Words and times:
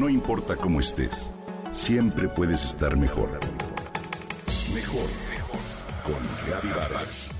No 0.00 0.08
importa 0.08 0.56
cómo 0.56 0.80
estés, 0.80 1.34
siempre 1.70 2.26
puedes 2.26 2.64
estar 2.64 2.96
mejor. 2.96 3.38
Mejor, 4.74 5.06
mejor. 5.28 5.60
Con 6.06 6.74
Vargas. 6.74 7.30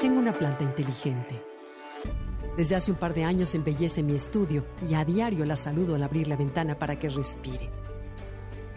Tengo 0.00 0.18
una 0.18 0.32
planta 0.32 0.64
inteligente. 0.64 1.44
Desde 2.56 2.76
hace 2.76 2.92
un 2.92 2.96
par 2.96 3.12
de 3.12 3.24
años 3.24 3.54
embellece 3.54 4.02
mi 4.02 4.14
estudio 4.14 4.64
y 4.88 4.94
a 4.94 5.04
diario 5.04 5.44
la 5.44 5.56
saludo 5.56 5.96
al 5.96 6.02
abrir 6.02 6.28
la 6.28 6.36
ventana 6.36 6.78
para 6.78 6.98
que 6.98 7.10
respire. 7.10 7.77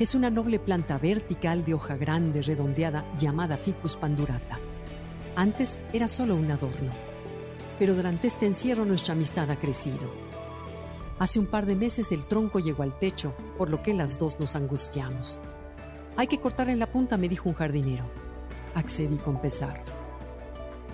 Es 0.02 0.16
una 0.16 0.32
noble 0.32 0.58
planta 0.58 0.98
vertical 0.98 1.64
de 1.64 1.76
hoja 1.76 1.96
grande 1.96 2.42
redondeada 2.42 3.06
llamada 3.20 3.56
Ficus 3.56 3.98
pandurata. 3.98 4.60
Antes 5.36 5.78
era 5.94 6.08
solo 6.08 6.36
un 6.36 6.50
adorno, 6.50 6.92
pero 7.78 7.94
durante 7.94 8.26
este 8.26 8.48
encierro 8.48 8.84
nuestra 8.84 9.14
amistad 9.14 9.52
ha 9.52 9.58
crecido. 9.58 10.12
Hace 11.20 11.38
un 11.38 11.46
par 11.46 11.68
de 11.68 11.76
meses 11.76 12.12
el 12.12 12.26
tronco 12.26 12.58
llegó 12.58 12.82
al 12.82 12.98
techo, 12.98 13.36
por 13.60 13.70
lo 13.70 13.84
que 13.84 13.94
las 13.94 14.18
dos 14.18 14.40
nos 14.40 14.56
angustiamos. 14.56 15.40
Hay 16.18 16.26
que 16.26 16.40
cortar 16.40 16.70
en 16.70 16.80
la 16.80 16.92
punta, 16.92 17.16
me 17.16 17.30
dijo 17.30 17.48
un 17.48 17.54
jardinero. 17.54 18.06
Accedí 18.74 19.18
con 19.18 19.40
pesar. 19.40 19.84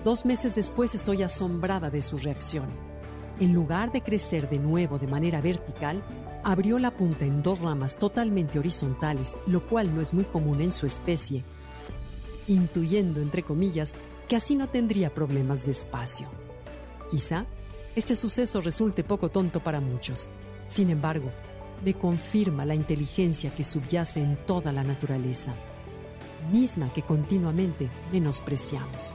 Dos 0.04 0.26
meses 0.26 0.54
después 0.54 0.94
estoy 0.94 1.22
asombrada 1.22 1.88
de 1.88 2.02
su 2.02 2.18
reacción. 2.18 2.66
En 3.40 3.54
lugar 3.54 3.90
de 3.90 4.02
crecer 4.02 4.50
de 4.50 4.58
nuevo 4.58 4.98
de 4.98 5.06
manera 5.06 5.40
vertical, 5.40 6.02
abrió 6.50 6.78
la 6.78 6.96
punta 6.96 7.26
en 7.26 7.42
dos 7.42 7.60
ramas 7.60 7.98
totalmente 7.98 8.58
horizontales, 8.58 9.36
lo 9.46 9.66
cual 9.66 9.94
no 9.94 10.00
es 10.00 10.14
muy 10.14 10.24
común 10.24 10.62
en 10.62 10.72
su 10.72 10.86
especie, 10.86 11.44
intuyendo, 12.46 13.20
entre 13.20 13.42
comillas, 13.42 13.94
que 14.26 14.36
así 14.36 14.56
no 14.56 14.66
tendría 14.66 15.12
problemas 15.12 15.66
de 15.66 15.72
espacio. 15.72 16.26
Quizá 17.10 17.44
este 17.94 18.16
suceso 18.16 18.62
resulte 18.62 19.04
poco 19.04 19.28
tonto 19.28 19.62
para 19.62 19.82
muchos. 19.82 20.30
Sin 20.64 20.88
embargo, 20.88 21.30
me 21.84 21.92
confirma 21.92 22.64
la 22.64 22.74
inteligencia 22.74 23.54
que 23.54 23.62
subyace 23.62 24.22
en 24.22 24.38
toda 24.46 24.72
la 24.72 24.82
naturaleza, 24.82 25.52
misma 26.50 26.90
que 26.94 27.02
continuamente 27.02 27.90
menospreciamos. 28.10 29.14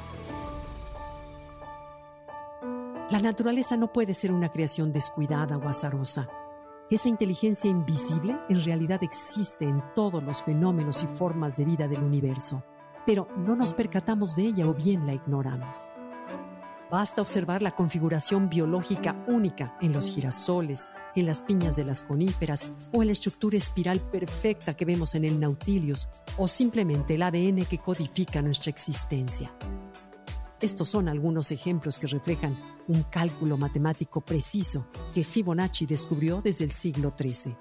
La 3.10 3.20
naturaleza 3.20 3.76
no 3.76 3.92
puede 3.92 4.14
ser 4.14 4.32
una 4.32 4.50
creación 4.50 4.94
descuidada 4.94 5.58
o 5.58 5.68
azarosa. 5.68 6.30
Esa 6.94 7.10
inteligencia 7.10 7.72
invisible 7.72 8.38
en 8.50 8.64
realidad 8.64 9.02
existe 9.02 9.66
en 9.66 9.82
todos 9.96 10.22
los 10.22 10.44
fenómenos 10.44 11.02
y 11.02 11.08
formas 11.08 11.58
de 11.58 11.66
vida 11.66 11.88
del 11.88 12.04
universo, 12.04 12.64
pero 13.04 13.28
no 13.36 13.56
nos 13.56 13.74
percatamos 13.74 14.36
de 14.36 14.44
ella 14.44 14.68
o 14.68 14.76
bien 14.76 15.08
la 15.08 15.16
ignoramos. 15.16 15.76
Basta 16.92 17.24
observar 17.24 17.64
la 17.64 17.72
configuración 17.72 18.48
biológica 18.48 19.26
única 19.28 19.76
en 19.82 19.92
los 19.92 20.14
girasoles, 20.14 20.88
en 21.16 21.26
las 21.26 21.42
piñas 21.42 21.76
de 21.78 21.86
las 21.86 22.04
coníferas 22.04 22.68
o 22.92 23.02
en 23.02 23.08
la 23.08 23.14
estructura 23.14 23.58
espiral 23.58 24.00
perfecta 24.00 24.76
que 24.76 24.86
vemos 24.86 25.16
en 25.16 25.26
el 25.26 25.40
Nautilus 25.40 26.10
o 26.38 26.48
simplemente 26.48 27.16
el 27.16 27.24
ADN 27.24 27.66
que 27.66 27.80
codifica 27.80 28.44
nuestra 28.44 28.70
existencia. 28.70 29.52
Estos 30.64 30.88
son 30.88 31.10
algunos 31.10 31.52
ejemplos 31.52 32.00
que 32.00 32.08
reflejan 32.08 32.58
un 32.88 33.04
cálculo 33.04 33.58
matemático 33.58 34.22
preciso 34.22 34.88
que 35.14 35.26
Fibonacci 35.26 35.86
descubrió 35.86 36.40
desde 36.40 36.64
el 36.64 36.72
siglo 36.72 37.14
XIII. 37.20 37.58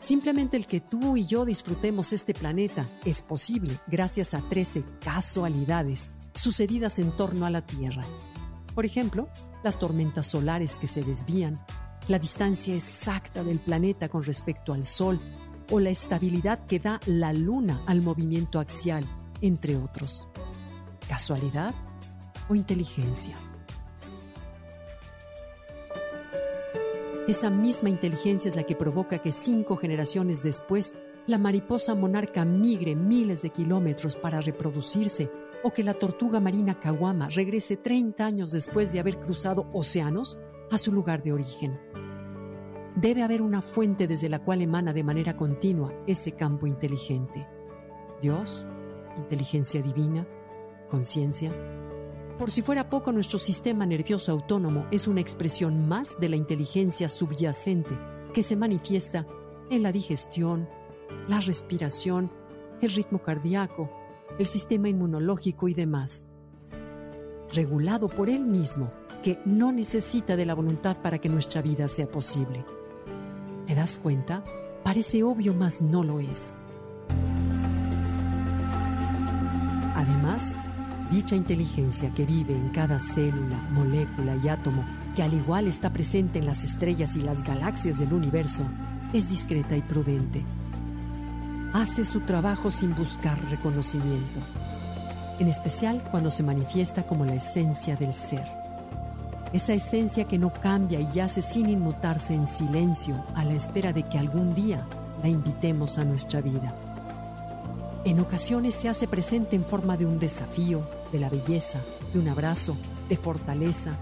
Simplemente 0.00 0.58
el 0.58 0.66
que 0.66 0.80
tú 0.80 1.16
y 1.16 1.24
yo 1.24 1.46
disfrutemos 1.46 2.12
este 2.12 2.34
planeta 2.34 2.90
es 3.06 3.22
posible 3.22 3.80
gracias 3.86 4.34
a 4.34 4.46
13 4.46 4.84
casualidades 5.02 6.10
sucedidas 6.34 6.98
en 6.98 7.10
torno 7.16 7.46
a 7.46 7.50
la 7.50 7.64
Tierra. 7.64 8.04
Por 8.74 8.84
ejemplo, 8.84 9.30
las 9.62 9.78
tormentas 9.78 10.26
solares 10.26 10.76
que 10.76 10.88
se 10.88 11.04
desvían, 11.04 11.64
la 12.06 12.18
distancia 12.18 12.74
exacta 12.74 13.42
del 13.42 13.60
planeta 13.60 14.10
con 14.10 14.24
respecto 14.24 14.74
al 14.74 14.84
Sol 14.84 15.22
o 15.70 15.80
la 15.80 15.88
estabilidad 15.88 16.66
que 16.66 16.80
da 16.80 17.00
la 17.06 17.32
Luna 17.32 17.82
al 17.86 18.02
movimiento 18.02 18.60
axial, 18.60 19.06
entre 19.40 19.78
otros. 19.78 20.28
¿Casualidad? 21.08 21.74
O 22.48 22.54
inteligencia. 22.54 23.36
Esa 27.26 27.48
misma 27.48 27.88
inteligencia 27.88 28.50
es 28.50 28.56
la 28.56 28.64
que 28.64 28.76
provoca 28.76 29.18
que 29.18 29.32
cinco 29.32 29.76
generaciones 29.76 30.42
después 30.42 30.94
la 31.26 31.38
mariposa 31.38 31.94
monarca 31.94 32.44
migre 32.44 32.94
miles 32.94 33.40
de 33.40 33.48
kilómetros 33.48 34.14
para 34.14 34.42
reproducirse 34.42 35.30
o 35.62 35.72
que 35.72 35.82
la 35.82 35.94
tortuga 35.94 36.38
marina 36.38 36.78
caguama 36.78 37.30
regrese 37.30 37.78
30 37.78 38.26
años 38.26 38.52
después 38.52 38.92
de 38.92 39.00
haber 39.00 39.18
cruzado 39.18 39.66
océanos 39.72 40.38
a 40.70 40.76
su 40.76 40.92
lugar 40.92 41.22
de 41.22 41.32
origen. 41.32 41.80
Debe 42.94 43.22
haber 43.22 43.40
una 43.40 43.62
fuente 43.62 44.06
desde 44.06 44.28
la 44.28 44.40
cual 44.40 44.60
emana 44.60 44.92
de 44.92 45.02
manera 45.02 45.34
continua 45.34 45.94
ese 46.06 46.32
campo 46.32 46.66
inteligente. 46.66 47.48
Dios, 48.20 48.66
inteligencia 49.16 49.80
divina, 49.80 50.26
conciencia, 50.90 51.50
por 52.38 52.50
si 52.50 52.62
fuera 52.62 52.90
poco, 52.90 53.12
nuestro 53.12 53.38
sistema 53.38 53.86
nervioso 53.86 54.32
autónomo 54.32 54.86
es 54.90 55.06
una 55.06 55.20
expresión 55.20 55.88
más 55.88 56.18
de 56.18 56.28
la 56.28 56.36
inteligencia 56.36 57.08
subyacente 57.08 57.96
que 58.32 58.42
se 58.42 58.56
manifiesta 58.56 59.26
en 59.70 59.82
la 59.82 59.92
digestión, 59.92 60.68
la 61.28 61.40
respiración, 61.40 62.30
el 62.80 62.92
ritmo 62.92 63.22
cardíaco, 63.22 63.88
el 64.38 64.46
sistema 64.46 64.88
inmunológico 64.88 65.68
y 65.68 65.74
demás. 65.74 66.34
Regulado 67.52 68.08
por 68.08 68.28
él 68.28 68.40
mismo, 68.40 68.90
que 69.22 69.38
no 69.44 69.72
necesita 69.72 70.36
de 70.36 70.44
la 70.44 70.54
voluntad 70.54 70.96
para 70.98 71.18
que 71.18 71.28
nuestra 71.28 71.62
vida 71.62 71.88
sea 71.88 72.10
posible. 72.10 72.64
¿Te 73.66 73.74
das 73.74 73.98
cuenta? 73.98 74.44
Parece 74.82 75.22
obvio, 75.22 75.54
mas 75.54 75.80
no 75.80 76.02
lo 76.02 76.20
es. 76.20 76.56
Además, 79.94 80.56
Dicha 81.14 81.36
inteligencia 81.36 82.10
que 82.12 82.26
vive 82.26 82.56
en 82.56 82.70
cada 82.70 82.98
célula, 82.98 83.56
molécula 83.70 84.34
y 84.42 84.48
átomo, 84.48 84.84
que 85.14 85.22
al 85.22 85.32
igual 85.32 85.68
está 85.68 85.90
presente 85.90 86.40
en 86.40 86.44
las 86.44 86.64
estrellas 86.64 87.14
y 87.14 87.20
las 87.20 87.44
galaxias 87.44 88.00
del 88.00 88.12
universo, 88.12 88.64
es 89.12 89.30
discreta 89.30 89.76
y 89.76 89.80
prudente. 89.80 90.42
Hace 91.72 92.04
su 92.04 92.18
trabajo 92.22 92.72
sin 92.72 92.96
buscar 92.96 93.38
reconocimiento, 93.48 94.40
en 95.38 95.46
especial 95.46 96.02
cuando 96.10 96.32
se 96.32 96.42
manifiesta 96.42 97.04
como 97.04 97.24
la 97.24 97.36
esencia 97.36 97.94
del 97.94 98.12
ser. 98.12 98.44
Esa 99.52 99.72
esencia 99.72 100.24
que 100.24 100.36
no 100.36 100.52
cambia 100.52 100.98
y 100.98 101.12
yace 101.12 101.42
sin 101.42 101.70
inmutarse 101.70 102.34
en 102.34 102.48
silencio 102.48 103.24
a 103.36 103.44
la 103.44 103.54
espera 103.54 103.92
de 103.92 104.02
que 104.02 104.18
algún 104.18 104.52
día 104.52 104.84
la 105.22 105.28
invitemos 105.28 105.96
a 105.96 106.04
nuestra 106.04 106.40
vida. 106.40 106.74
En 108.04 108.18
ocasiones 108.18 108.74
se 108.74 108.88
hace 108.88 109.06
presente 109.06 109.54
en 109.54 109.64
forma 109.64 109.96
de 109.96 110.06
un 110.06 110.18
desafío, 110.18 111.03
de 111.14 111.20
la 111.20 111.30
belleza, 111.30 111.78
de 112.12 112.18
un 112.18 112.26
abrazo, 112.26 112.76
de 113.08 113.16
fortaleza, 113.16 113.92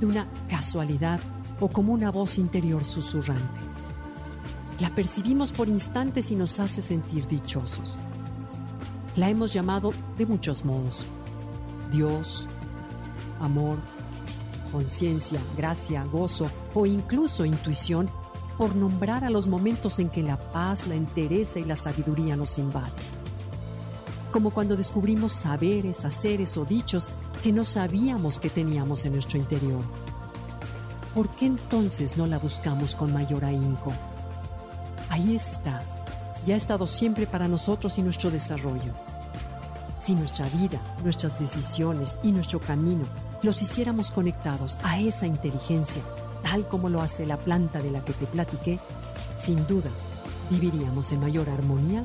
de 0.00 0.06
una 0.06 0.26
casualidad 0.48 1.20
o 1.60 1.68
como 1.68 1.92
una 1.92 2.10
voz 2.10 2.38
interior 2.38 2.86
susurrante. 2.86 3.60
La 4.80 4.88
percibimos 4.88 5.52
por 5.52 5.68
instantes 5.68 6.30
y 6.30 6.36
nos 6.36 6.58
hace 6.58 6.80
sentir 6.80 7.26
dichosos. 7.26 7.98
La 9.16 9.28
hemos 9.28 9.52
llamado 9.52 9.92
de 10.16 10.24
muchos 10.24 10.64
modos. 10.64 11.04
Dios, 11.92 12.48
amor, 13.40 13.76
conciencia, 14.72 15.42
gracia, 15.54 16.02
gozo 16.04 16.50
o 16.72 16.86
incluso 16.86 17.44
intuición 17.44 18.08
por 18.56 18.74
nombrar 18.74 19.22
a 19.22 19.28
los 19.28 19.48
momentos 19.48 19.98
en 19.98 20.08
que 20.08 20.22
la 20.22 20.38
paz, 20.50 20.86
la 20.86 20.94
entereza 20.94 21.58
y 21.58 21.64
la 21.64 21.76
sabiduría 21.76 22.36
nos 22.36 22.56
invaden 22.56 23.27
como 24.30 24.50
cuando 24.50 24.76
descubrimos 24.76 25.32
saberes, 25.32 26.04
haceres 26.04 26.56
o 26.56 26.64
dichos 26.64 27.10
que 27.42 27.52
no 27.52 27.64
sabíamos 27.64 28.38
que 28.38 28.50
teníamos 28.50 29.04
en 29.04 29.12
nuestro 29.12 29.38
interior. 29.38 29.82
¿Por 31.14 31.28
qué 31.30 31.46
entonces 31.46 32.16
no 32.16 32.26
la 32.26 32.38
buscamos 32.38 32.94
con 32.94 33.12
mayor 33.12 33.44
ahínco? 33.44 33.92
Ahí 35.08 35.34
está, 35.34 35.82
ya 36.46 36.54
ha 36.54 36.56
estado 36.56 36.86
siempre 36.86 37.26
para 37.26 37.48
nosotros 37.48 37.98
y 37.98 38.02
nuestro 38.02 38.30
desarrollo. 38.30 38.92
Si 39.96 40.14
nuestra 40.14 40.48
vida, 40.50 40.80
nuestras 41.02 41.40
decisiones 41.40 42.18
y 42.22 42.30
nuestro 42.30 42.60
camino 42.60 43.04
los 43.42 43.62
hiciéramos 43.62 44.10
conectados 44.10 44.78
a 44.82 45.00
esa 45.00 45.26
inteligencia, 45.26 46.02
tal 46.42 46.68
como 46.68 46.88
lo 46.88 47.00
hace 47.00 47.26
la 47.26 47.36
planta 47.36 47.80
de 47.80 47.90
la 47.90 48.04
que 48.04 48.12
te 48.12 48.26
platiqué, 48.26 48.78
sin 49.36 49.66
duda 49.66 49.90
viviríamos 50.50 51.12
en 51.12 51.20
mayor 51.20 51.50
armonía 51.50 52.04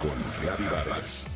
Con 0.00 0.10
Gaby 0.42 0.64
Vargas. 0.68 1.35